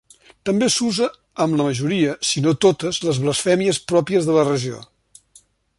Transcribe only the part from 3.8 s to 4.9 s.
pròpies de la regió.